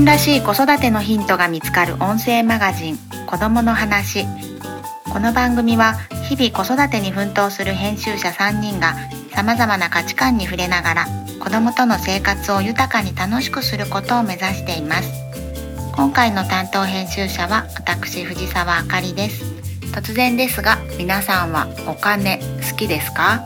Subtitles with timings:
[0.00, 4.24] 分らしい子育てのヒントが見つかる音声マガジン子供の話。
[5.12, 5.92] この番組は
[6.26, 8.94] 日々子育てに奮闘する編集者3人が
[9.30, 11.06] 様々な価値観に触れながら
[11.38, 15.12] 子供との生活を豊かに楽しくすることを目指しています。
[15.94, 19.44] 今回の担当編集者は私藤沢あかりです。
[19.92, 22.40] 突然ですが皆さんはお金
[22.70, 23.42] 好きですか？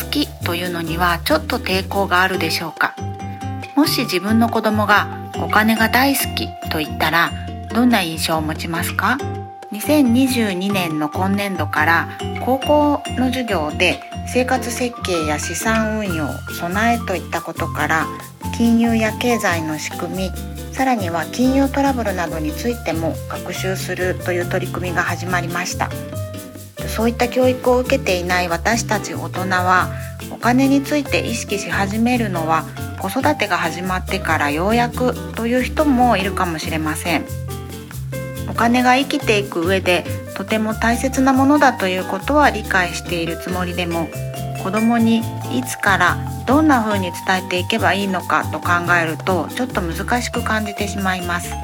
[0.00, 2.94] 好きというのにはちょっと抵抗があるでしょうか？
[3.74, 7.30] もし自分の子供がお金が大好きと言ったら
[7.74, 9.18] どんな印象を持ちますか
[9.72, 12.08] ？2022年の今年度から
[12.44, 16.28] 高校の授業で生活設計や資産運用
[16.58, 18.06] 備えといったことから
[18.56, 20.30] 金融や経済の仕組み
[20.72, 25.90] さらには金融トラブルなどについても学習するという取り組みが始まりました。
[26.96, 29.90] そういった教育を受けていない私たち大人は
[30.30, 32.64] お金について意識し始めるのは
[33.08, 37.24] 子育てが始まってからようやくという人もいるかもしれません。
[38.50, 40.04] お金が生きていく上で
[40.36, 44.08] とても大切なものだということは理解しているつもりでも
[44.64, 45.18] 子供に
[45.52, 46.16] いつから
[46.48, 51.54] どんな風に伝えていけばいいのかと考えるとちょっと難しく感じてしまいます。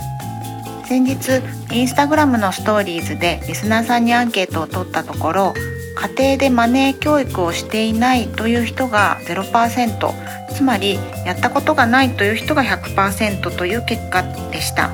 [0.87, 5.55] 先日インスタグラムのストーリーズでリスナーさんにアンケートを取ったところ
[5.97, 14.93] 家庭でマネー教育をしていないという人が0%つまりやったことがないという人が100%という結果でした。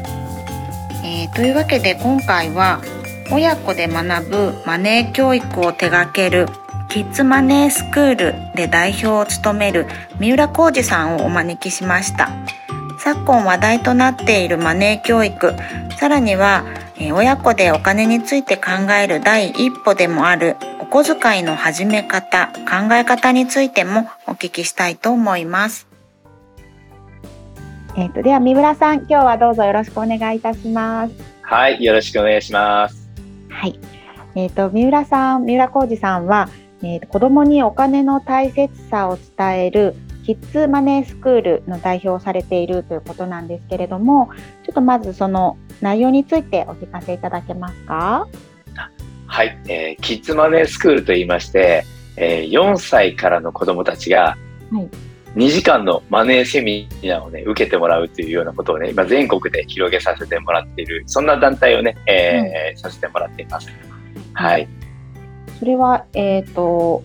[1.05, 2.81] えー、というわけで今回は
[3.31, 6.47] 親子で学ぶマネー教育を手掛ける
[6.89, 9.87] キッズマネースクールで代表を務める
[10.19, 12.31] 三浦浩二さんをお招きしました。
[12.99, 15.55] 昨今話題となっているマネー教育、
[15.99, 16.65] さらには
[17.13, 20.57] 親子でお金について考える第一歩でもある
[20.91, 25.87] 小遣いの始め方、考え方についてもお聞きしたいと思います。
[27.95, 31.15] えっ、ー、と、では三村さん、今日はどうぞよろしくお願いいたします。
[31.43, 33.11] はい、よろしくお願いします。
[33.51, 33.79] はい。
[34.35, 36.49] えっ、ー、と、三浦さん、三浦浩二さんは、
[36.83, 39.95] えーと、子供にお金の大切さを伝える
[40.25, 44.31] キッズマネースクールの代表をされているということなんですけれども、
[44.65, 48.27] ちょっとまずその内容についてお聞かせいただけますか？
[49.29, 51.85] はい、えー、キッズマネースクールと言いまして、
[52.17, 54.37] えー、4歳からの子どもたちが、
[55.37, 63.69] 2時間のマネーセミナーをね、受けてもらうというようなことをね、今全国で広げさせてもらっている、そんな団体をね、えー、うん、させてもらっています。
[64.33, 64.69] はい。
[65.59, 67.03] それは、えっ、ー、と、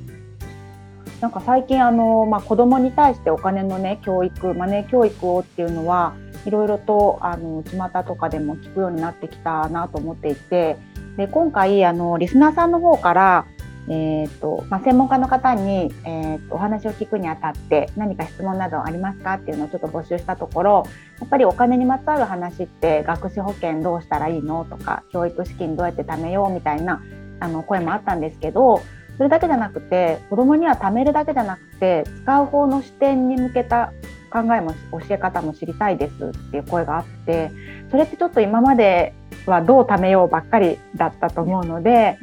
[1.20, 10.78] なんか最近あの、まあ、子供に対してお金のね、教育、マネー教育をっていうのは、いろいろと、あの、巷とかでも聞くようになってきたなと思っていて、
[11.18, 13.46] で今回あのリスナーさんの方から、
[13.88, 20.88] えーとまあ、専門家の方に、えーと、お話を聞くにあたって何か質問などありますかっていうのをちょっと募集したところ
[21.20, 27.04] やっぱりお金にまつわる話って学資保険どうしたらいいのとか教育資金どうやって貯めようみたいな
[27.40, 28.82] あの声もあったんですけど
[29.18, 33.94] それだけじゃなくて子どもには貯めるだけじゃなくて使う方の視点に向けた
[34.34, 37.52] 考えも教え方も知りたいですっていう声があって
[37.92, 39.14] それってちょっと今まで
[39.46, 42.18] はどう貯めようばっかりだったと思うので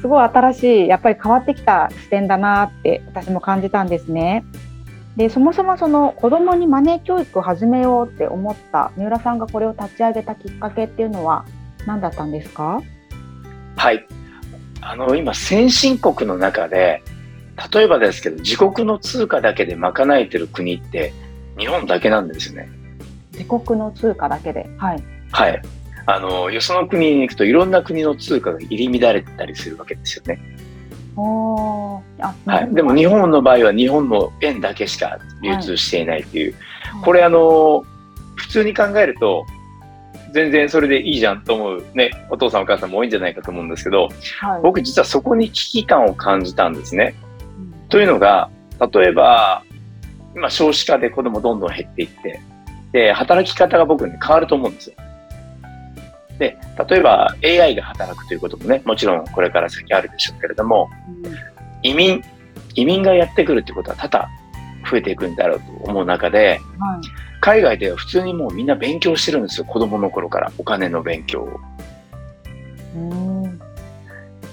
[0.00, 4.44] すごい新しいやっぱり変わってきた視点だなって私も感じたんですね。
[5.16, 11.44] でそもそもその子どもにマネー教育を始めようって思った三浦さんがこれを立ち上げたきっかけっていうのは
[11.86, 12.82] 何だったんですか？
[13.76, 14.06] はい
[14.82, 17.02] あの今先進国の中で
[17.72, 21.14] 例えばですけど自国の通貨だけで賄えてる国って
[21.58, 22.68] 日本だけなんですよね。
[23.32, 25.02] 自国の通貨だけではい。
[25.32, 25.62] はい。
[26.06, 30.38] あの、よその国に行くといろんな国の通貨が入り乱れてたりするわけですよね。
[31.16, 37.84] はい、でも日本の場合は日本の円だけしか流通していないという、はい、これあの
[38.34, 39.46] 普通に考えると
[40.32, 44.08] 全然それでいいじゃんと思うねお父さんお母さんも多いんじゃないかと思うんですけど、
[44.40, 47.14] はい、僕実はそこに危機感を感じたんですね。
[47.56, 48.50] うん、というのが
[48.92, 49.62] 例えば
[50.34, 52.40] 今少子化で子供どんどん減っていって
[52.92, 54.96] で働き方が僕に変わると思うんですよ。
[56.38, 56.56] で、
[56.88, 60.90] 例えば AI が働くということもね、もちろんこれから先あるでしょうけれども、
[61.24, 61.32] うん、
[61.82, 62.22] 移民、
[62.74, 64.28] 移民がやってくるってことは多々
[64.90, 67.00] 増えていくんだろうと思う中で、はい、
[67.40, 71.60] 海外では普通にもうみんな勉強してるんですよ、子供の頃からお金の勉強を。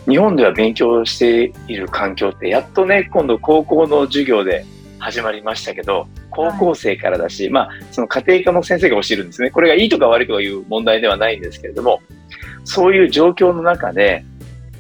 [0.08, 4.66] 日本では勉強している環境ってやっとね、今度高校の授業で
[5.02, 9.50] 始まりましたけど、高校生からだし、はい、まあ、その家庭科の先生が教えるんですね。
[9.50, 12.02] これがいいとか悪いとかいう問題ではないんですけれども、
[12.64, 14.24] そういう状況の中で、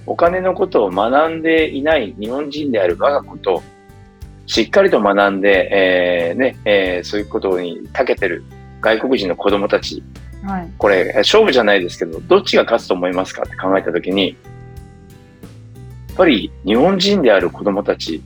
[0.05, 3.63] お金のことを学んでいない日本人である我が子と、
[4.45, 8.43] しっかりと学んで、えー、ね、えー、そういうことに長けてる
[8.79, 10.03] 外国人の子供たち、
[10.43, 10.69] はい。
[10.77, 14.29] これ、勝負じゃないですけど、どっちが勝つと思いますかって考えたときに、
[16.09, 18.21] やっぱり日本人である子供たち、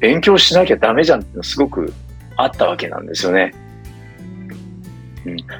[0.00, 1.92] 勉強しなきゃダメじゃんってすごく
[2.36, 3.52] あったわけなんですよね。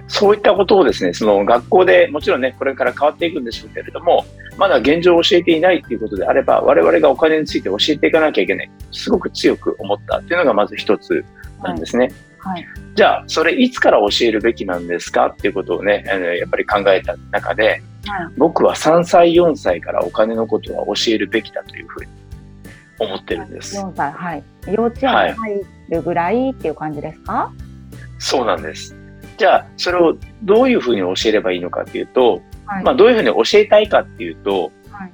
[0.07, 4.25] そういったことをですね、その学校でもちろんね、これから変わっていくんでしょうけれども、
[4.57, 8.71] まだ現状を教えていないっていうことであれば、我々がお金について教えていかなきゃいけない。
[8.93, 11.25] すごく強く思ったっていうのがまず一つ
[11.63, 12.11] なんですね。
[12.39, 12.67] はい。
[12.95, 17.83] じゃあ、それいつから教えるべきなんですかっていうことをね、あのやっぱり考えた中で、はい
[18.39, 22.11] 僕は3歳、4歳からお金のことは教えるべきだというふうに
[22.99, 23.77] 思ってるんです。
[23.79, 24.45] 4歳、はい。
[24.67, 27.53] 幼稚園に入るぐらいっていう感じですか？
[28.19, 28.95] そうなんです。
[29.37, 32.85] じゃあ、それをどういうふうに教えればいいのかっていうと、はい。
[32.85, 35.11] まあ、どういうふうに教えたいかっていうと、はい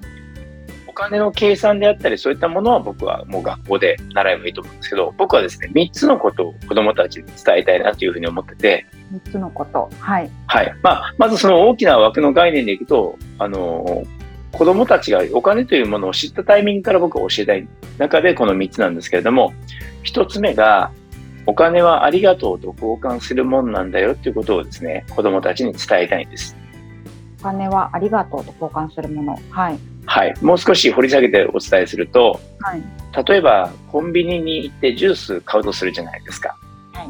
[0.87, 9.91] お金の計算であったり、そういったものは僕はもう学校で習えばいいと思うんですけど、僕はですね、3つのことを子供たちに伝えたいなというふうに思ってて、3つのこと。
[9.99, 10.31] はい。
[10.47, 10.73] はい。
[10.85, 14.05] まあ、まずその大きな枠の概念でいくと、あの
[14.55, 17.69] 子供たちがお金というものを知ったタイミングから僕は教えたい
[17.99, 19.53] 中でこの3つなんですけれども、
[20.05, 20.93] 1つ目が、
[21.47, 26.57] お金はありがとうと交換するもんなんだよっていうことをですね、子供たちに伝えたいんです。
[27.41, 29.39] お金はありがとうと交換するもの。
[29.51, 29.79] はい。
[30.07, 30.35] はい。
[30.41, 32.83] もう少し掘り下げてお伝えすると、はい。
[33.29, 36.57] 例えばコンビニに行ってジュース買うとするじゃないですか。
[36.93, 37.09] はい。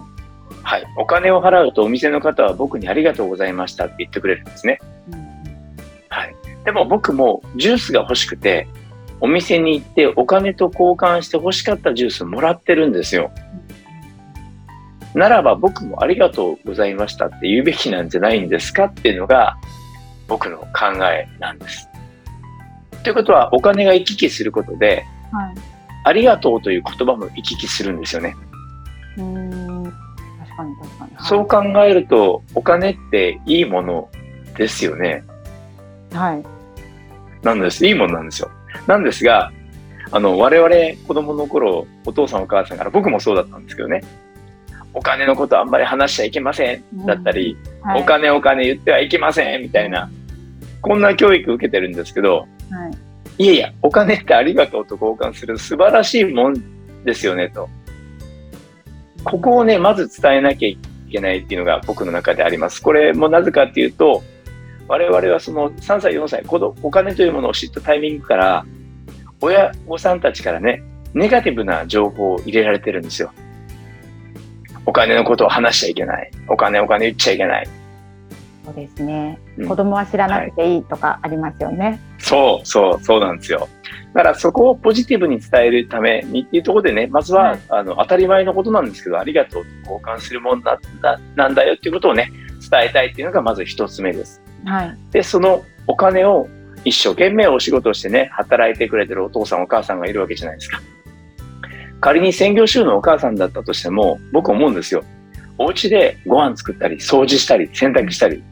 [0.63, 0.85] はい。
[0.97, 4.81] お金を払うとお店の方は僕にありがとうございましたって言ってくれるんですね。
[5.13, 5.24] うんはい。
[6.65, 8.67] でも僕もジュースが欲しくて、
[9.21, 13.31] お店に行ってお金と交換して欲しかったジュースもらってるんですよ。
[15.15, 19.57] ならば僕もありがとうございましたって言うべきなんじゃないんですかっていうのが
[20.27, 20.67] 僕の考
[21.05, 21.89] えなんです。
[23.05, 25.55] ということはお金が行き来することで、はい。
[26.07, 28.35] ありがとうという言葉も行き来するんですよね。
[29.17, 29.85] うーん。
[29.85, 31.15] 確かに確かに。
[31.17, 34.11] はいそう考えるとお金っていいもの
[34.57, 35.25] ですよね。
[36.13, 36.54] はい。
[37.45, 37.87] なんです。
[37.87, 38.51] いいものなんですよ。
[38.87, 39.53] なんですが、
[40.11, 40.75] あの、我々
[41.07, 44.03] 子供の頃、お父さんお母さんから、僕もそうだったんですけどね、
[44.93, 50.11] お金のことあんまり話しちゃいけませんだったり、はい、お金お金言ってはいけませんみたいな、
[50.81, 52.47] こんな教育受けてるんですけど、は
[53.39, 53.45] い。
[53.45, 56.55] いやいや、お金ってありがとうと交換する素晴らしいもん
[57.05, 57.69] ですよねと。
[59.25, 60.79] ここをね、まず伝えなきゃい
[61.11, 62.81] けないっていうのが僕の中であります。
[62.81, 64.23] これもなぜかっていうと、
[64.89, 68.67] 我々はその3歳、4歳、子供お金というものを知ったタイミングから、
[69.41, 70.83] 親御さんたちからね、
[71.15, 73.33] ネガティブな情報を入れられてるんですよ。
[74.87, 76.31] お金のことを話しちゃいけない。
[76.49, 77.69] お金お金言っちゃいけない。
[78.65, 82.01] そうですね、うん子供は知らなくていいとかありますよね。
[82.19, 83.69] そう、そう、そうなんですよ。
[84.15, 92.33] だからそこをポジティブに伝えるためにっていうところでね、まずは、はいあの当たり前のことなんですけど、ありがとうと交換するもんだだなんだよっていうことをね、
[92.71, 94.44] 伝えたいっていうのがまず一つ目です。
[94.65, 94.97] はい。
[95.11, 96.49] で、そのお金を
[96.85, 100.81] 一生懸命お仕事をしてね、働いてくれてるお父さんお母さんがいるわけじゃないですか。
[102.01, 105.03] 仮に専業主婦のお母さんだったとしても、僕思うんですよ。
[105.57, 108.43] お家でご飯作ったり、掃除したり、洗濯したり、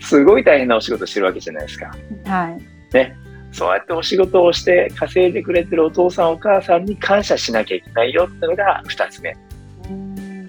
[0.00, 1.90] すごい大変なお仕事してるわけじゃないですか。
[2.24, 2.94] はい。
[2.94, 3.16] ね。
[3.52, 9.30] そうやってお仕事をして稼いでくれてるお父さんお母さんに感謝しなきゃいけないよっていうのが二つ目。
[9.30, 10.48] うーん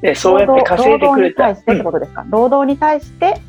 [0.00, 1.48] で、そうやって稼いでくれた。
[1.48, 3.40] 労働に対してってことですか、労働に対して、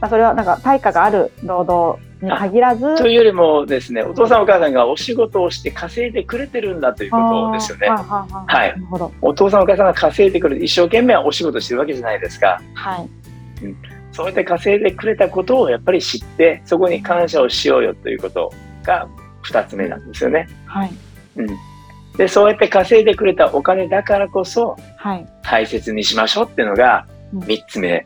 [0.00, 7.88] まあ、それはなんか対価がある労働に限らず、というよりもですね、お父さんお母さんがお仕事をして稼いでくれてるんだということですよね。
[7.88, 8.74] はい。
[9.20, 12.60] お父さんお母さんが稼いでくれて、一生懸命お仕事してるわけじゃないですか。
[12.74, 13.08] はい。
[14.12, 18.52] そうやって稼いでくれたことをやっぱり知って、そこに感謝をしようよということ
[18.82, 19.06] が
[19.42, 20.48] 二つ目なんですよね。
[20.66, 20.92] はい。
[21.36, 21.46] うん。
[22.16, 25.26] で、そうやって稼いでくれたお金だからこそ、はい。
[25.42, 28.04] 大切にしましょうっていうのがうん3つ目。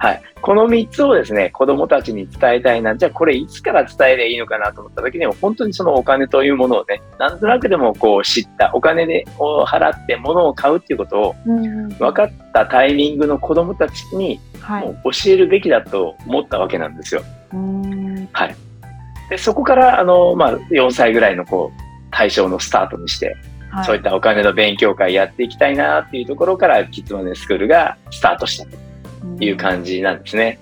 [0.00, 0.22] はい。
[0.40, 2.96] この3つをですね、子供たちに伝えたいな。
[2.96, 14.86] じゃあこれいつから伝えればいいのかなと思った時には、本当にそのお金というものをね、なんとなくでもこう知った、お金でを払って物を買うっていうことをうん分かったタイミングの子供たちにはい。
[14.86, 17.22] もう教えるべきだと思ったわけなんですよ。
[17.52, 18.28] うーん
[19.28, 21.80] で、そこから、あの、まあ、4歳ぐらいのこう、
[22.10, 23.36] 対象のスタートにして、
[23.70, 23.84] はい。
[23.84, 28.89] そういったお金の勉強会やっていきたいなっていうところから、キッズマネースクールがスタートしたと
[29.40, 30.58] いう感じなんですね。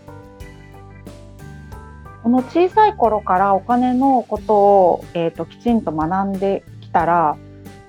[2.22, 7.36] この小さい頃からお金のことを、えー、ときちんと学んできたら、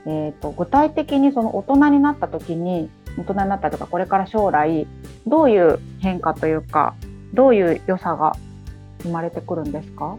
[0.06, 4.88] えー、と具体的にその大人になった時に大人になったとかこれから将来
[5.28, 6.96] どういう変化というか
[7.34, 8.36] どういう良さが
[9.04, 10.18] 生まれてくるんですか？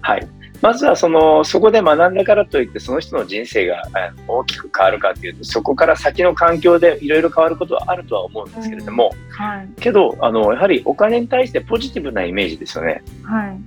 [0.00, 0.26] はい。
[0.62, 3.82] まずはそのそこで学んだからといってその人の人生が
[4.28, 9.68] 大きく変わるかというとそこから先の環境でいろいろ変わることはあるとは思うんですけれども、はい。
[9.80, 13.02] けどあのやはりお金に対してポジティブなイメージですよね。
[13.22, 13.58] はい。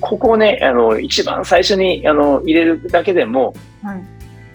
[0.00, 4.02] ここをねあの一番最初にあの入れるだけでも、はい。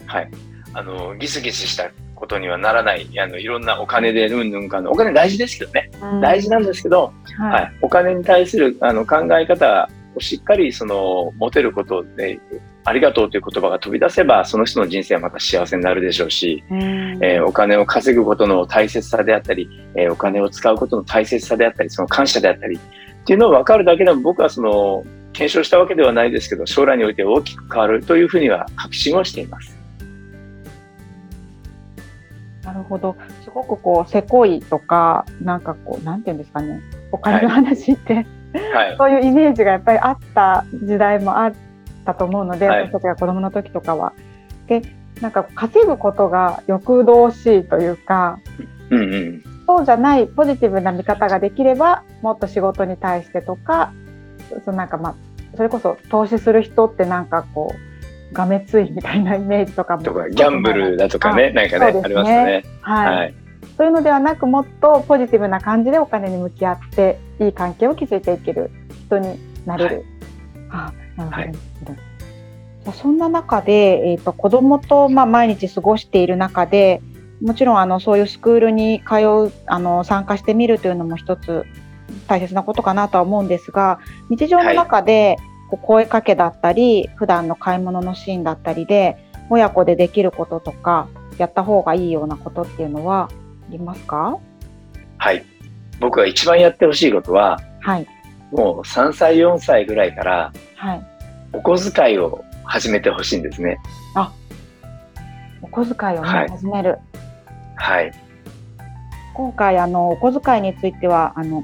[0.06, 0.30] はい、
[0.74, 7.46] あのギスギスしたことにはならないあのいろんなお金でうんぬんかんぬんお金大事ですけどね大事なんですけど、は。
[7.46, 12.40] はいい、お金に対するあの考え方をしっかりその持てることで、
[12.84, 16.80] ありがとうという言葉が飛び出せば、その人の人生はまた幸せになるでしょうし、うん
[17.22, 29.76] えーお金を稼ぐことの大切さであったり、えーお金を使うことの大切さであったり、その感謝であったり、っていうのを分かるだけでも僕はその、検証したわけではないですけど、将来において大きく変わるというふうには確信をしています。
[32.64, 33.16] なるほど。
[33.42, 36.80] すごくこう、せこいとか、なんかこう、なんていうんですかね。
[37.10, 38.26] お金の話って、はい。
[38.98, 41.52] そういうイメージがやっぱりあった時代もあっ
[42.04, 44.12] たと思うので、はい私たちが子供の時とかは。
[44.66, 44.82] で、
[45.20, 48.38] なんか稼ぐことが欲動しいというか、
[48.90, 49.44] うんうん。
[49.66, 53.92] そうじゃないポジティブな見方ができれば、もっと仕事に対してとか、
[54.64, 55.14] そのなんかまあ、
[55.56, 57.72] それこそ投資する人ってなんかこ
[58.30, 60.02] う、がめついみたいなイメージとかも。
[60.02, 62.64] とか、ギャンブルだとかね、なんかね、ねありますよね。
[62.80, 63.16] はい。
[63.16, 63.34] はい。
[63.76, 68.70] そういうのではなくもっとポジティブな感じでお金に向き合っていい関係を築いていける
[69.06, 70.04] 人になれる。
[70.70, 71.94] あなるほどはいなるほど。
[71.94, 77.00] じゃあそんな中で、えー、と子供とまあ毎日過ごしている中で
[77.40, 79.16] もちろんあのそういうスクールに通
[79.48, 81.64] うあの参加してみるというのも一つ
[82.26, 85.36] 大切なことかなとは思うんですが日常の中で
[85.70, 89.16] こう声かけだったり、普段の買い物のシーンだったりで
[89.48, 91.08] 親子でできることとか
[91.38, 93.30] やった方がいいようなことっていうのはあ
[93.70, 94.38] りますか？
[95.16, 95.44] はい。
[96.02, 98.06] 僕が一番やってほしいことは、はい
[98.50, 101.06] もう3歳、4歳ぐらいからはい
[101.54, 103.78] お小遣いを始めてほしいんですね。
[105.62, 106.98] お小遣いをね、はい始める
[107.76, 108.12] はい。
[109.32, 111.62] 今回あのお小遣いについてはあの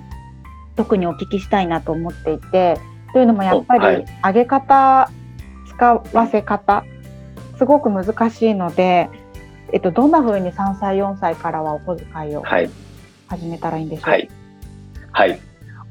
[0.76, 2.78] 特にお聞きしたいなと思っていて
[3.12, 5.11] というのもやっぱり、上げ方
[5.66, 6.85] 使わせ方
[7.59, 9.11] すごく難しいので、
[9.73, 12.71] えっと、どんな風に3歳4歳からはお小遣いをはい。
[13.28, 14.28] 始めたらいいんでしょうか、はい。
[15.12, 15.40] はい。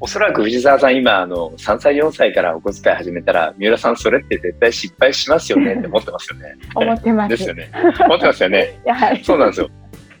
[0.00, 6.54] おそらく藤沢さん、今、あの、3歳、4歳からお小遣い始めたら、三浦さん、それって絶対失敗しますよね って思ってますよね。
[6.74, 7.30] 思ってます。
[7.30, 7.70] ですよね。
[8.04, 8.78] 思ってますよね。
[8.86, 9.24] やはり。
[9.24, 9.68] そうなんですよ。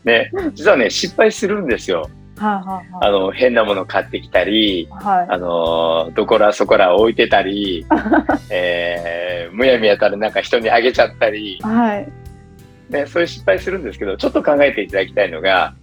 [0.04, 2.08] ね、実はね、失敗するんですよ。
[2.38, 4.88] はいはあの、変なもの買ってきたり。
[4.90, 7.84] はいあの、どこらそこら置いてたり、
[8.50, 12.08] えー、むやみやたらなんか人にあげちゃったり、はい。
[12.90, 15.74] ね、そういう失敗するんですけど、ちょっと考えていただきたいのが、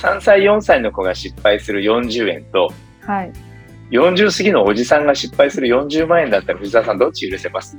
[0.00, 3.32] 3歳、4歳の子が失敗する40円と、はい。
[3.90, 7.78] 40過ぎのおじさんが失敗する40万円だったら藤沢さんどっち許せます？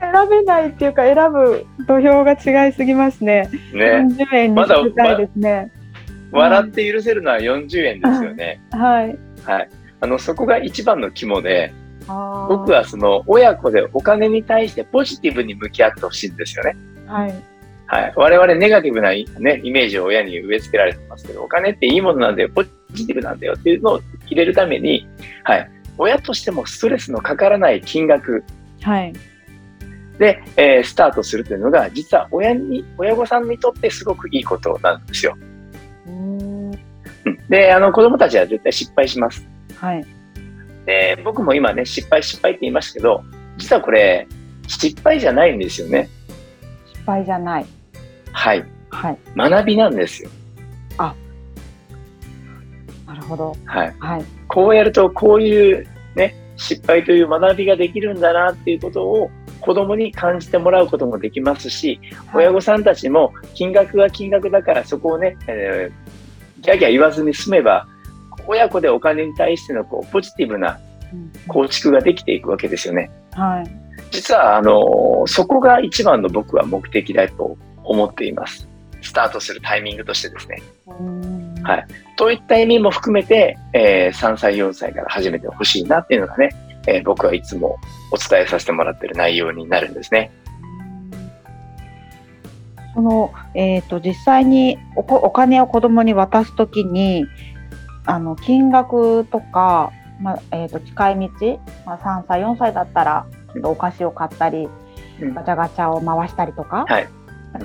[0.00, 3.48] 選べないっていうか選ぶ土俵が違いすぎますね。
[3.72, 4.06] ね。
[4.08, 5.70] 40円にまだしてたいですね。
[6.32, 8.60] 笑って許せるのは40円ですよね。
[8.72, 9.18] はい。
[9.44, 9.68] はい。
[10.00, 11.72] あの、そこが一番の肝で、
[12.48, 16.76] 僕はその親子でお金に対してポジティブに向き合ってほしいんですよね。
[17.06, 17.34] はい。
[17.92, 18.12] はい。
[18.16, 25.06] 我々ネガティブな、ね、イメージを親に植え付けられてますけど、お金っていいものなんだよ、ポジティブなんだよっていうのを入れるために、
[25.44, 25.70] はい。
[25.98, 28.42] 親としてもストレスのかからない金額
[28.80, 29.12] はい。
[30.18, 35.36] で、えースタートするというのが、実は親に、親御さんにとってすごくいいことなんですよ。
[36.08, 36.70] ん
[37.50, 39.46] で、あの、子供たちは絶対失敗します。
[39.76, 40.06] はい。
[40.86, 43.22] で、僕も今ね、失敗失敗って言いましたけど、
[43.58, 44.26] 実はこれ、
[44.66, 46.08] 失敗じゃないんですよね。
[46.86, 47.66] 失敗じゃない。
[48.32, 48.64] はい。
[48.90, 49.18] はい。
[49.36, 50.30] 学びなんですよ。
[53.12, 53.54] なるほど。
[53.66, 53.94] はい。
[53.98, 54.24] はい。
[54.48, 62.00] こうやると、こういうね、失敗という学びができるんだなっていうことを子供に感じてもらうこともできますし、
[62.32, 66.12] 親御さんたちも金額は金額だからそこをね、えー
[66.62, 67.88] ギャーギャー言わずに済めば、
[68.46, 70.78] 親子でお金に対してのこうポジティブな
[71.12, 73.10] うん構築ができていくわけですよね。
[73.32, 73.70] はい。
[74.12, 74.80] 実は、あの、
[75.26, 78.68] そこが一番の僕は目的だと思っています。
[79.02, 80.62] スタートするタイミングとしてですね。
[81.62, 81.86] はい
[82.16, 86.50] といった意味も含めて、えー3歳、4歳から始めてほしいなっていうのがね、
[86.86, 87.78] えー僕はいつも
[88.10, 90.30] お伝えさせてもらってる内容になるんですね。
[92.94, 97.26] その、えっ、と、実際におこお金を子供に渡すときに、
[98.04, 103.26] あの、金額とか、まあ、えっ、と、使い道、まあ、3歳、4歳だったら、
[103.64, 104.68] お菓子を買ったり、
[105.20, 107.08] うんガチャガチャを回したりとか、はい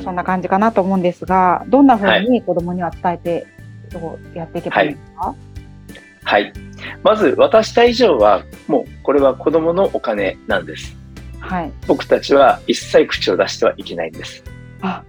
[0.03, 3.47] そんな感じかなと思うんですが、どんな風に子供には伝えて、
[3.91, 5.35] どうやっていけばいいですか、
[6.23, 6.53] はい。
[7.03, 10.95] まず、渡した以上は、もうこれは子供のお金なんです。
[11.39, 11.71] はい。
[11.87, 14.43] 僕たちは一切口を出してはいけないんです。
[14.81, 15.03] あ、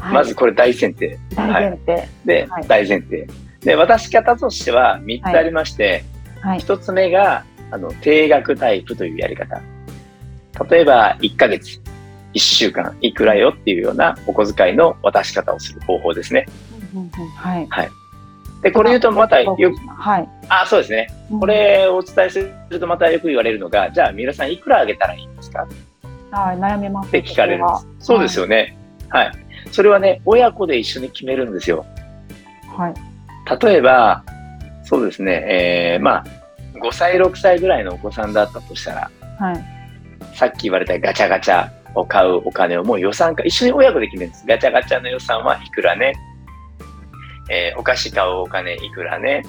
[0.00, 1.18] はいまずこれ大前提。
[1.34, 2.08] 大前提。
[2.24, 3.26] で、はい大前提。
[3.60, 6.04] で、渡し方としては3つありまして、
[6.40, 6.60] はい。
[6.60, 9.60] 1つ目が、あの、定額タイプというやり方。
[10.70, 11.80] 例えば、1ヶ月、
[12.38, 16.46] 1週間、いくらよっていうようなお小遣いの渡し方をする方法ですね。
[16.94, 17.10] うんうんうん
[17.66, 17.90] はい。
[18.62, 20.28] で、これ言うとまたよく、はい。
[20.48, 21.08] あ、そうですね。
[21.38, 25.66] これをお伝えするとまたよく言われるのが、じゃあ、三浦さんいくらあげたらいいんですか？
[26.04, 27.08] うん、はい、悩みます。
[27.08, 28.06] って聞かれるんそです。
[28.06, 28.76] そうですよね。
[29.08, 29.32] はい。
[29.72, 31.84] それはね、親子で一緒に決めるんですよ。
[32.76, 32.94] はい。
[33.64, 34.24] 例えば、
[34.84, 35.44] そうですね、
[35.94, 36.24] えー、まあ、
[36.82, 39.64] 5歳、6歳ぐらいのお子さんだったとしたら、はい。
[40.34, 41.68] さっき言われたガチャガチャ
[41.98, 44.46] を買うお金をもう予算か、一緒に親子で決めるんです。
[44.46, 46.14] ガチャガチャの予算はいくらね。
[47.50, 49.42] えーお菓子買うお金いくらね。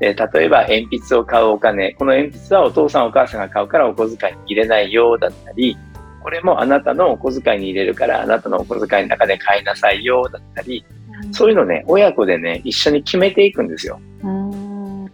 [0.00, 5.76] で例えば鉛筆を買うお金、この鉛筆はお父さんお母さんが買うからお小遣いに入れないよだったり、
[6.22, 10.84] これもあなたのお小遣いに入れるからあなたのお小遣いの中で買いなさいよだったり、
[11.30, 14.00] そういうのね、親子でね、一緒に決めていくんですよ。
[14.22, 15.10] うーん。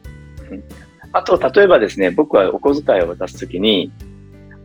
[1.12, 3.93] あと、例えばですね、僕はお小遣いを渡すときに、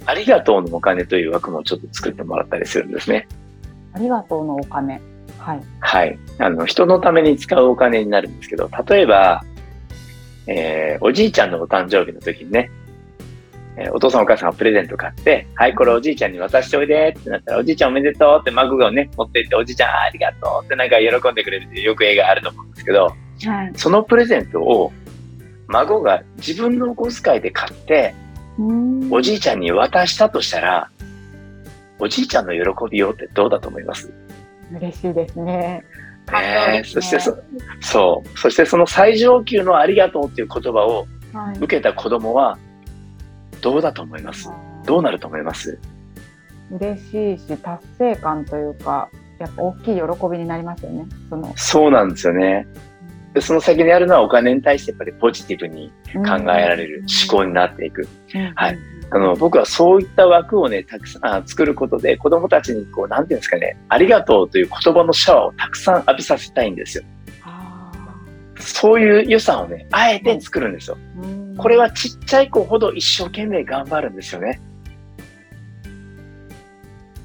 [0.06, 3.28] ありがとうのお金という枠もちょっと作ってもらったりするんですね。
[3.94, 5.02] ありがとうのお金。
[5.40, 5.62] はい。
[5.80, 6.20] はい。
[6.40, 9.44] あの、人のために使うお金になるんですけど、例えば、
[10.48, 12.70] えーおじいちゃんのお誕生日の時にね、
[13.78, 23.72] えーお父さんお母さんがプレゼント買って、はい、これおじいちゃんに渡しておいでってなったら、おじいちゃんおめでとうって孫がね、持って行って、おじいちゃんありがとうってなんか喜んでくれるっていうよく映画あると思うんですけど、はい。
[23.76, 24.94] そのプレゼントを
[25.68, 28.14] 孫が自分のお小遣いで買って、
[29.12, 30.90] おじいちゃんに渡したとしたら、
[32.00, 34.12] おじいちゃんの喜びようってどうだと思います？
[34.72, 35.84] 嬉しいですね。
[36.32, 37.38] ねえそしてそ、
[37.82, 38.38] そう。
[38.40, 41.58] そしてその最上級のありがとうっていう言葉をはい。
[41.58, 42.58] 受けた子供は、
[43.62, 44.50] どうだと思います？
[44.86, 45.78] どうなると思います？
[46.72, 51.06] 嬉しいし達成感というかやっぱ大きい喜びになりますよね。
[51.30, 52.66] そのそうなんですよね。
[53.36, 55.92] でその先にあるのはお金に対してやっぱりポジティブに
[56.26, 58.08] 考えられる思考になっていく。
[58.56, 58.80] はい。
[59.12, 67.04] あの、僕はそういった枠をね、たくさんあ作ることで子供たちにこう、なんていうんですかね、ありがとうという言葉のシャワーをたくさん浴びさせたいんですよ。
[67.44, 67.92] あ
[68.58, 70.98] そういう予算をね、あえて作るんですよ。
[71.58, 74.62] これはちっちゃい子ほど一生懸命頑張るんですよね。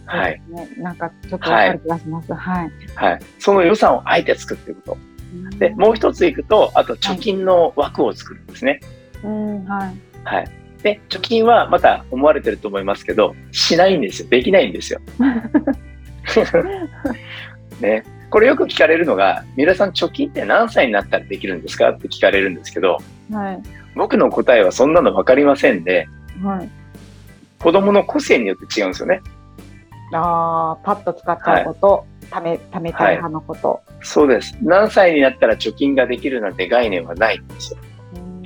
[0.06, 0.42] はい。
[0.76, 2.34] なんかちょっとわかる気がします。
[2.34, 2.70] はい。
[2.96, 3.20] はい。
[3.38, 5.09] その予算をあえて作っていくこと。
[5.58, 8.80] で、もう一ついくと、あと貯金の枠を作るんですね。
[9.22, 9.94] うんはい。
[10.24, 10.50] はい。
[10.82, 14.28] で、貯金はまた思われてると思いますけど、しないんですよ。
[14.28, 15.00] できないんですよ。
[17.80, 18.04] ね。
[18.30, 22.98] これよく聞かれるのが、皆さん貯金って何歳になったらできるんですかって聞かれるんですけど、
[23.32, 23.62] はい。
[23.96, 26.08] 僕の答えはそんなの分かりませんで、
[26.42, 26.68] はい。
[27.58, 29.20] 子供の個性によって違うんですよね。
[30.12, 33.80] ああパッと使っちゃうこと、ためためたい派のこと。
[34.02, 34.56] そうです。
[34.62, 37.78] 何歳になったら貯金ができるなんて概念はないんですよ。
[38.14, 38.40] うん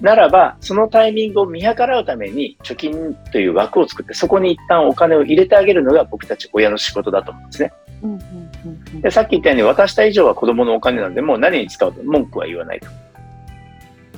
[0.00, 7.72] ならば、そのタイミングを見計らうために貯金という枠を作って、そこに一旦お金を入れてあげるのが僕たち親の仕事だと思うんですね。
[8.02, 12.88] うんうんうんうんで、さっき言ったように渡した以上は子供のお金なんで、もう何に使うと文句は言わないと。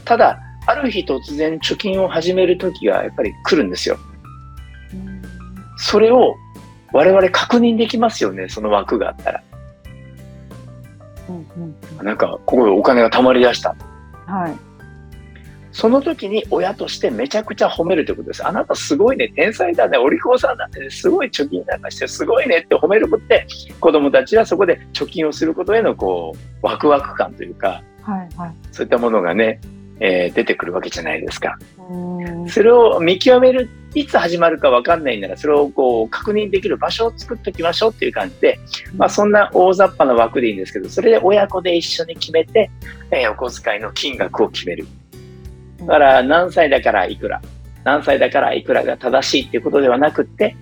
[0.06, 3.98] ただ、ある日突然貯金を始める時がやっぱり来るんですよ。
[4.94, 5.22] うん
[5.76, 6.37] それを
[6.94, 9.42] 我々確認できますよね、その枠があったら。
[11.28, 13.74] うんうんうんなんか、ここでお金が貯まり出した。
[14.26, 14.52] はい。
[15.72, 18.46] その時に親としてめちゃくちゃ褒めるということです。
[18.46, 23.44] あなたすごいね、天才だね、お利口さんだね、すごい貯金なんかしてすごいねって褒めることで、
[23.80, 28.54] 子供たちはそこで貯金をすることへのこう、ワクワク感というか、はいはい。
[28.70, 29.61] そういったものがね、
[30.00, 31.59] えー出てくるわけじゃないですか。
[31.90, 38.59] うんそれを見極める、いつ始まるかわかんないなら、それをこう、確認できる場所を作っておきましょうっていう感じで、
[38.96, 42.70] まあそんな大雑把な枠でいいんですけど、それで親子で一緒に決めて、
[43.11, 44.87] えーお小遣いの金額を決める。
[45.80, 47.40] だから何歳だからいくら、
[47.85, 50.57] 何歳だからいくらが正しいっていうことではなくって、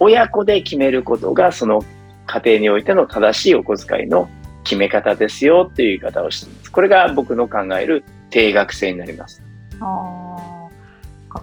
[0.00, 1.84] 親子で決めることがその
[2.26, 4.28] 家庭においての正しいお小遣いの
[4.62, 6.57] 決め方ですよっていう言い方をして。
[6.70, 9.42] これが僕の考える定額制になります。
[9.80, 10.68] あ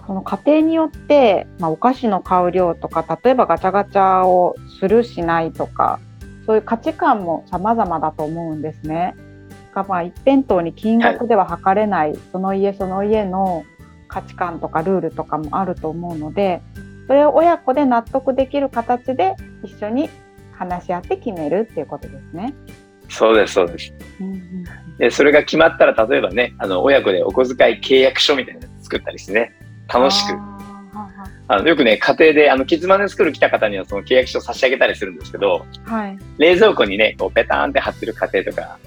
[0.06, 6.00] その家庭によって、まあ、お菓子の買う量とか例えばガチャガチャをするしないとか
[6.44, 9.14] そういう価値観も様々だと思うんですね。
[9.74, 13.64] がまあ一辺倒に金額では測れない、その家その家の
[14.08, 16.62] 価値観とかルールとかもあると思うので
[17.06, 20.08] それを親子で納得できる形で一緒に
[20.52, 22.54] 話し合って決めるっていうことですね。
[23.08, 23.92] そうです、そうです。
[24.20, 29.54] うんうんで、それが決まったら、例えばね、あの、親子でお小遣い契約書みたいなの作ったりしてね、
[29.92, 30.32] 楽しく。
[31.48, 36.18] あのよくね、家庭で、あの、キッズマネースクール来た方にはその契約書を差し上げたりするんですけど、はい。
[36.38, 38.78] 冷蔵庫にね、こうペターンって貼ってる家庭とか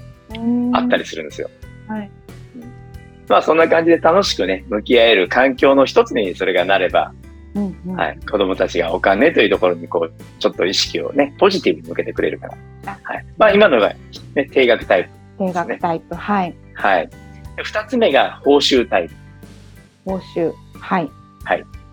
[0.74, 1.48] あったりすするんですよ。
[1.88, 1.94] る。
[1.94, 2.10] はい。
[3.28, 7.14] まあそんな感じで楽しくね、向き合える環境の一つにそれがなれば、
[7.54, 12.48] うんうんはい、子供たちがお金というところにこう、ちょっと意識をね、ポジティブに向けてくれるか
[12.84, 12.98] ら。
[13.02, 13.26] はい。
[13.38, 13.94] まあ今のが、
[14.34, 15.10] ね、定額タイプ。
[15.38, 16.14] 定額タイプ。
[16.14, 16.54] はい。
[16.74, 17.10] はい。
[17.56, 19.14] で二つ目が報酬タイプ。
[20.04, 20.52] 報酬。
[20.78, 21.10] はい。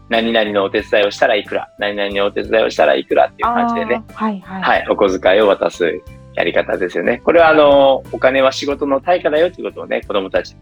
[0.09, 4.03] 何々のお手伝いをしたらいくら、何々のお手伝いをしたらいくらっていう感じでね。
[4.13, 4.61] はいはい。
[4.61, 6.01] はい、お小遣いを渡す
[6.35, 7.21] やり方ですよね。
[7.23, 10.57] これはあの、お金は仕事の対価だよということをね、子供たちに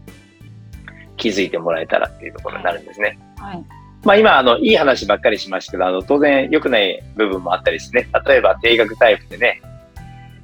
[1.16, 3.18] 気づいてもらえたらっていうところになるんですね。
[3.38, 3.64] はい。
[4.06, 9.60] まあ今、あの、いい話ばっかりしましたけど、あの、当然良くない部分もあったりしてね、例えば定額タイプでね、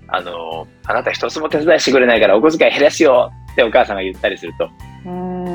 [0.08, 4.68] あの、あなた一つも手伝いしてくれないからお小遣い減らすよってお母さんが言ったりすると、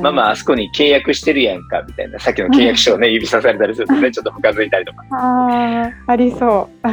[0.01, 5.03] ママあそこに契約してるやんか、みたいな、さっきの契約書をね、 指さされたりするとね、ちょっとムカついたりとか。
[5.15, 6.87] ああ、ありそう。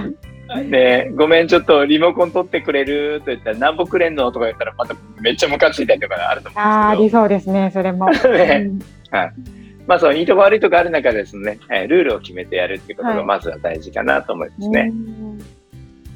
[0.71, 3.21] で、ごめん、ちょっとリモコン取ってくれる？
[3.25, 4.31] と言ったら、何ぼくれんの？
[4.31, 8.11] とか言ったら、まためっちゃムカついたりとかあると思ああ、あうんですりそうですね、それも。
[8.11, 8.79] けど、ね、うん
[9.87, 14.91] まあそう、いいとこ悪いとこある中でですね、えールールを決めてやるっていうことはいがまずは大事かなと思いますね。
[14.91, 15.45] うん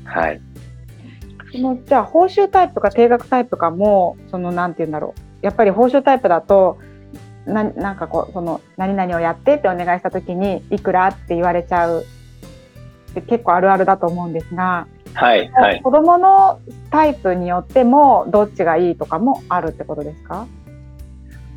[0.05, 0.41] はい。
[1.53, 6.79] そのじゃあ報酬タイプか定額タイプかもそのなんて言うんだろうやっぱり報酬タイプだと
[7.47, 12.05] ななんかこうその何々をやってってお願いした時にいくらって言われちゃう
[13.11, 15.51] って結構あるあるだと思うんですが、はい。
[15.51, 15.83] はい。
[15.83, 20.47] 子供のタイプによってもどっちがいいとかもあるってことですか？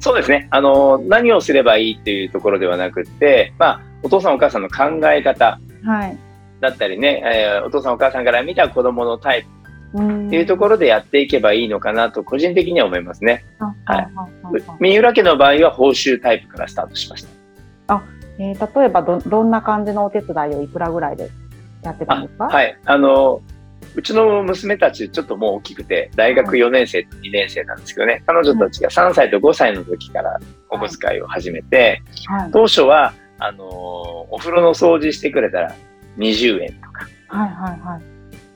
[0.02, 0.48] そうですね。
[0.52, 6.18] あの、何をすればいいっていうところではなくって、まあ、お父さんお母さんの考え方はい。
[6.60, 13.44] だったりね、えーお父さんお母さんから見た子供のタイプうんっていうところでやっていけばいいのかなと、個人的には思いますね。
[13.60, 17.26] はいはい三浦家の場合は報酬タイプからスタートしまし
[17.88, 18.02] た。
[18.40, 21.30] えー例えばどどんな感じのお手伝いをいくらぐらいで
[21.84, 22.46] やってたんですか？
[22.46, 22.78] はい。
[22.86, 23.42] あの、
[23.94, 32.52] うちの娘たちちょっともう大きくて、大学4年生と2年生なんですけどね、彼女たちが3歳と5歳の時からお小遣いを始めて、はい。
[32.52, 35.76] 当初は、あの、お風呂の掃除してくれたら
[36.18, 38.04] 20円とか、はいはいはい。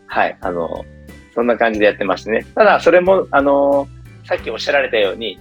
[0.08, 0.86] はい、あの、
[1.34, 2.46] そんな感じでやってましてね。
[2.56, 3.88] ただ、それも、あの、
[4.24, 5.40] さっきおっしゃられたように、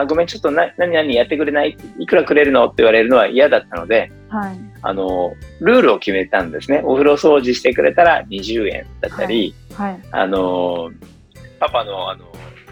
[0.00, 1.76] あ、ごめん、ちょっとな、何々やってくれない？
[1.98, 2.66] いくらくれるの？
[2.66, 4.58] って言われるのは嫌だったので、はい。
[4.82, 6.82] あの、ルールを決めたんですね。
[6.84, 10.00] お風呂掃除してくれたら20円だったり、はい。
[10.12, 10.90] あの、
[11.58, 12.24] パパの、あの、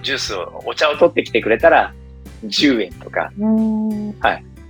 [0.03, 1.93] ジュースを、お茶を取ってきてくれたら
[2.45, 4.15] 10円とか、うーん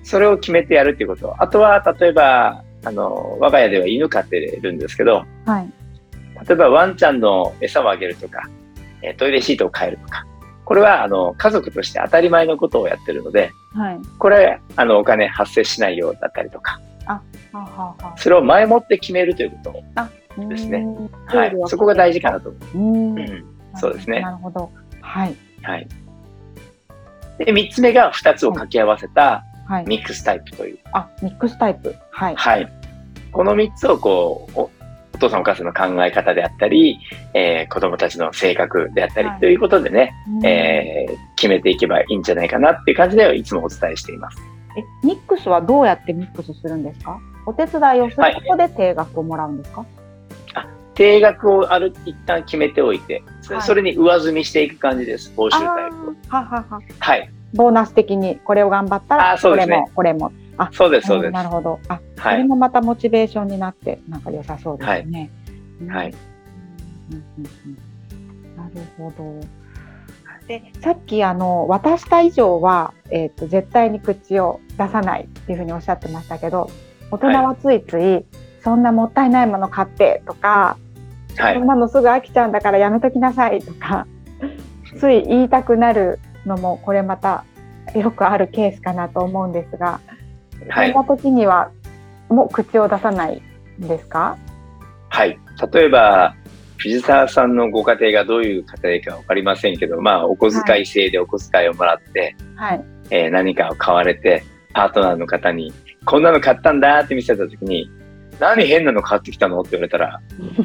[0.02, 1.34] それを決めてやるっていうこと。
[1.42, 5.70] あとは、例えば、あの、我が家では犬飼ってるんですけど、はい。
[6.46, 8.42] 例えばワンちゃんの餌をあげるとか、
[9.02, 10.26] えートイレシートを変えるとか、
[10.64, 17.20] これは、あの、家族として当たり前のことをやってるので、はいこれ、あの、お金発生しないようだったりとか、は
[17.52, 20.86] あはあはそれを前もって決めるというこあとですね。
[21.26, 21.52] はい。
[21.66, 23.18] そこが大事かなと思うう。
[23.18, 23.44] うん。
[23.76, 24.70] そうですねなるほど。
[25.00, 25.34] はい。
[25.62, 25.88] はい。
[27.38, 29.84] で、三つ目が二つを掛け合わせたはい。
[29.86, 30.78] ミックスタイプという。
[30.92, 31.94] あ、ミックスタイプ。
[32.10, 32.36] はい。
[32.36, 32.72] はい。
[33.32, 34.83] この三つをこう、
[35.26, 36.98] 父さんお母さんの考え方であったり、
[37.34, 44.38] えー子供たちの性格であったりはいということでね、うんえー決めていけばいいんじゃないかなっていう感じではいつもお伝えしています。
[44.76, 47.18] え、ミックスはどうやってミックスするんですか？
[47.46, 49.84] お手伝いをすることで定額をもらうんですか？
[50.94, 56.80] 定額をある一旦決めておいて、それはいそれに上積みしていく感じです、報酬タイプははは。
[57.00, 57.30] はい。
[57.52, 60.43] ボーナス的にこれを頑張ったら、あーそうですねこれも、これも。
[60.56, 61.32] あ、そうです、そうです。
[61.32, 61.80] なるほど。
[61.88, 62.38] あ、そはい。
[62.38, 65.30] れもまたモチベーションになって、なんか良さそうですね。
[65.88, 66.14] はい
[67.10, 67.94] うんうんうんうん
[68.56, 69.40] なるほど。
[70.46, 76.70] で、さっきあの渡した以上はえっ、と絶対に口を出さないっていうふうにおっしゃってましたけど、
[77.10, 78.24] 大人はついつい、
[78.62, 80.78] そんなもったいないもの買ってとか、
[81.36, 81.66] はいそん。
[81.66, 84.06] なのすぐ飽きちゃうんだからやめときなさいとか、
[84.98, 87.44] つい言いたくなるのもこれまた
[87.94, 90.00] よくあるケースかなと思うんですが、
[90.68, 91.70] はいそんな時には
[92.28, 93.42] もう口を出さない
[93.80, 94.36] んですか？
[95.10, 95.38] はい。
[95.72, 96.34] 例えば、
[96.78, 102.84] 藤沢さんのご家庭がどういう家庭かわかりませんけど、まあ、お小遣い制でお小遣いをもらって、はい。
[103.10, 105.72] えー何かを買われて、パートナーの方に、
[106.04, 107.88] こんなの買ったんだって見せたときに、
[108.40, 109.60] 何変なの買ってきたの？
[109.60, 110.20] って言われたら、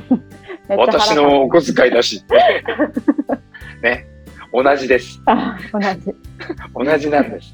[0.77, 2.63] 私のお小遣いだしって。
[3.83, 4.07] ね。
[4.51, 5.21] 同じです。
[5.27, 5.87] あ同じ。
[6.91, 7.53] 同じなんです。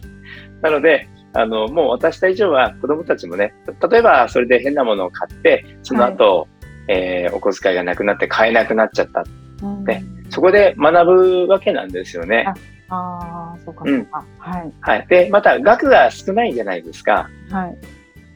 [0.61, 3.53] なので、あの、もう渡した以上は子供たちもね、
[3.89, 6.47] 例えばそれで変なものを買って、その後、
[6.87, 9.23] えーお小遣いがなくなって買えなくなっちゃった。
[9.63, 12.45] うんねそこで学ぶわけなんですよね。
[12.89, 14.25] ああ、そうか、そうか。
[14.39, 14.71] はい。
[14.81, 15.07] はい。
[15.07, 17.29] で、また額が少ないじゃないですか。
[17.51, 17.77] はい。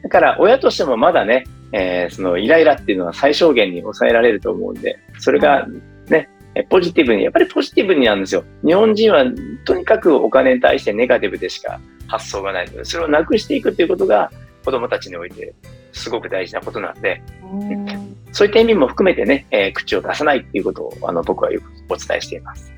[0.02, 5.66] だから親としてもまだね、えーそのイライラっていうのは最小限に抑えられると思うんで、それが
[6.08, 8.44] ね、えポジティブに、やっぱりポジティブになんですよ。
[8.64, 9.24] 日本人は
[9.64, 14.32] とにかくお金に対してネガティブでしか発想がないので、それをなくしていくっていうことが
[14.64, 15.54] 子供たちにおいて
[15.92, 22.72] すごく大事なことなんで、うんそういった意味も含めてね、えー口を出さないっていうことをあの僕はよくお伝えしています。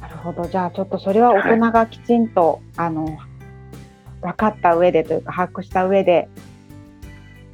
[0.00, 0.44] なるほど。
[0.48, 3.18] じゃあ、ちょっとそれは大人がきちんと、あの、
[4.22, 6.28] 分かった上でというか、把握した上で、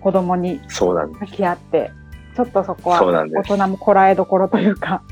[0.01, 1.20] 子供にそうなんです。
[1.20, 1.90] 向き合って、
[2.37, 5.03] ちょっとそこは大人もこらえどころというか。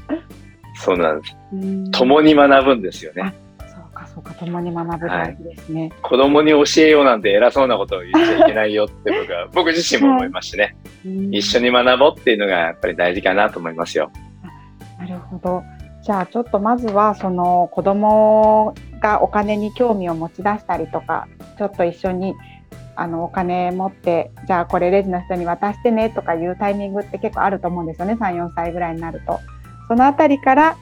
[0.75, 1.37] そうなんです。
[1.53, 3.35] うん共に学ぶんですよね。
[4.21, 5.91] そうか、共に学ぶ大事ですね。
[6.03, 10.77] 子供に教えようなんて偉そうなことを言っちゃいけないよって僕は、 僕自身も思いましてね。
[11.05, 14.11] うん一緒に学ぼうっていうのがやっぱり大事かなと思いますよ。
[14.99, 15.63] なるほど。
[16.03, 21.27] じゃあちょっとまずはその子供がお金に興味を持ち出したりとか、
[21.59, 22.35] ちょっと一緒に
[22.97, 29.41] あのお金持って、じゃあこれレジの人に渡してねとかいうタイミングって結構あると思うんですよね、3、4歳ぐらいになると。
[29.89, 30.77] そのあたりから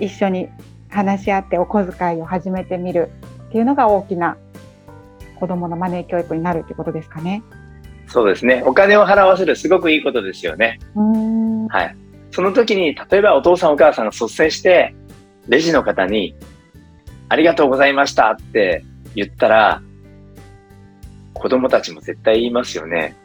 [0.00, 0.48] 一緒に
[0.94, 3.10] 話し合ってお小遣いを始めてみる
[3.48, 4.36] っていうのが大きな
[5.40, 7.42] 子供のマネー教育になるってことですかね。
[8.06, 8.62] そうですね。
[8.64, 10.78] お金を払わせるすごくいいことですよね。
[11.68, 11.96] はい。
[12.30, 14.94] その時に、例えばお父さんお母さんが率先して、
[15.48, 16.36] レジの方に、
[17.28, 18.84] ありがとうございましたって
[19.16, 19.82] 言ったら、
[21.32, 23.16] 子供たちも絶対言いますよね。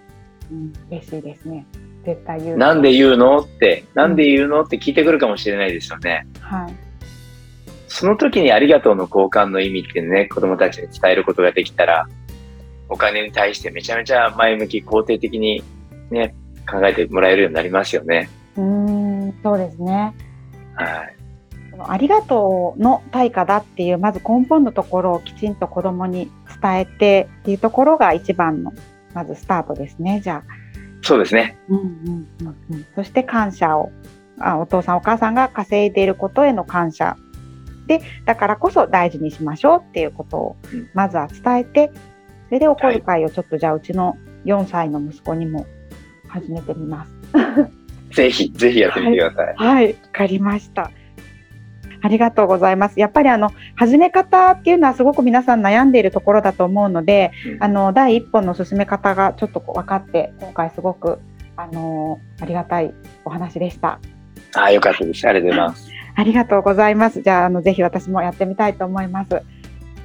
[0.52, 1.66] うん、嬉しいですね。
[2.06, 2.58] 絶対言う。
[2.58, 6.26] なんで言うのって、なんで言うのって聞いてくるかもしれないですよね。
[6.40, 6.89] はい。
[7.90, 12.08] その時にありがとうの交換の意味ってね、子供たちに伝えることができたら、
[12.88, 15.64] お金に対してめちゃめちゃ前向き、肯定的に
[16.10, 16.36] ね、
[16.70, 18.30] 考えてもらえるようになりますよね。
[18.56, 20.14] うーん、そうですね。
[20.76, 21.16] はい。
[21.88, 26.30] ありがとうの対価だっていうまず根本のところをきちんと子供に
[26.62, 28.74] 伝えてっていうところが一番の
[29.14, 30.20] まずスタートですね。
[30.22, 30.70] じゃあ、
[31.02, 31.58] そうですね。
[31.70, 33.92] うんうんうんうん、そして感謝を
[34.40, 37.18] あお父さんお母さんが稼いでいることへの感謝
[37.90, 41.92] でだからこそ大事にしましょうっていうことをうんまずは伝えて
[42.46, 45.66] それでお小遣いをちょっとじゃあうちの4歳の息子にも
[46.28, 47.12] 始めてみます。
[48.16, 49.56] ぜひ、ぜひやってみてください。
[49.56, 50.90] はい、わかりました。
[52.02, 53.00] ありがとうございます。
[53.00, 61.20] やっぱりあの始め方っていうのはすごく皆さん悩んでいるところだと思うので、うんあの第一歩の進め方がちょっと分かって今回すごく
[61.56, 62.94] あのありがたい
[63.26, 64.00] お話でした。
[64.56, 65.28] ああ、よかったです。
[65.28, 65.92] ありがとうございます。
[66.20, 67.22] ありがとうございます。
[67.22, 69.42] じゃああのぜひ私もやってみたいと思います。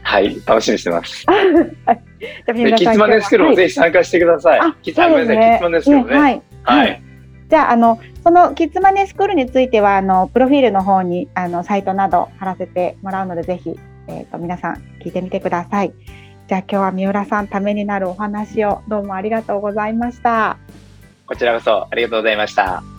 [0.02, 1.26] はい、楽しみにしてます。
[1.26, 1.92] じゃ
[2.46, 4.60] あで、皆さんキッズマネスクールもぜひ参加してください。
[4.60, 6.16] あ、キッズマネスクール、キッズマネスクールね。
[6.16, 6.42] はい。
[6.62, 7.02] はい。
[7.48, 15.92] じゃあ、あの、そのキッズマネースクールについては、あの、プロフィールの方に、あの、サイトなど貼らせてもらうので、ぜひ、えっ、と、皆さん聞いてみてください。
[16.46, 20.58] じゃあ、今日は三浦さんためになるお話をどうもありがとうございました。
[21.26, 22.93] こちらこそありがとうございました。